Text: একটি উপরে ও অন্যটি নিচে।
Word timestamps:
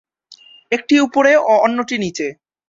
একটি 0.71 0.95
উপরে 0.99 1.31
ও 1.41 1.53
অন্যটি 1.57 1.95
নিচে। 1.97 2.27